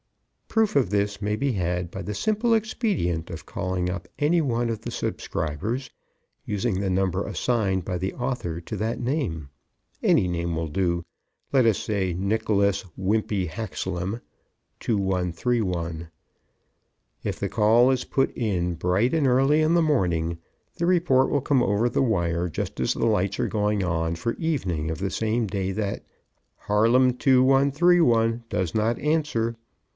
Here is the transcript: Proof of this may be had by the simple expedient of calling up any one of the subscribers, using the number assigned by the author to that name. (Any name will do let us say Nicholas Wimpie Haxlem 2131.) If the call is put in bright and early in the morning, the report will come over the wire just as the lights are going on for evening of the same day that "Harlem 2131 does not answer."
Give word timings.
Proof 0.47 0.75
of 0.75 0.89
this 0.89 1.21
may 1.21 1.35
be 1.37 1.53
had 1.53 1.91
by 1.91 2.01
the 2.01 2.15
simple 2.15 2.55
expedient 2.55 3.29
of 3.29 3.45
calling 3.45 3.89
up 3.89 4.09
any 4.19 4.41
one 4.41 4.69
of 4.69 4.81
the 4.81 4.91
subscribers, 4.91 5.91
using 6.43 6.79
the 6.81 6.89
number 6.89 7.25
assigned 7.25 7.85
by 7.85 7.97
the 7.99 8.13
author 8.15 8.59
to 8.59 8.75
that 8.75 8.99
name. 8.99 9.49
(Any 10.03 10.27
name 10.27 10.55
will 10.55 10.67
do 10.67 11.05
let 11.53 11.65
us 11.67 11.77
say 11.77 12.13
Nicholas 12.13 12.83
Wimpie 12.97 13.47
Haxlem 13.47 14.19
2131.) 14.81 16.09
If 17.23 17.39
the 17.39 17.47
call 17.47 17.91
is 17.91 18.03
put 18.03 18.35
in 18.35 18.73
bright 18.73 19.13
and 19.13 19.27
early 19.27 19.61
in 19.61 19.73
the 19.75 19.81
morning, 19.83 20.39
the 20.75 20.87
report 20.87 21.29
will 21.29 21.41
come 21.41 21.63
over 21.63 21.87
the 21.87 22.01
wire 22.01 22.49
just 22.49 22.79
as 22.81 22.93
the 22.93 23.05
lights 23.05 23.39
are 23.39 23.47
going 23.47 23.83
on 23.85 24.15
for 24.15 24.33
evening 24.33 24.91
of 24.91 24.97
the 24.97 25.11
same 25.11 25.45
day 25.45 25.71
that 25.71 26.03
"Harlem 26.57 27.13
2131 27.13 28.43
does 28.49 28.75
not 28.75 28.99
answer." 28.99 29.55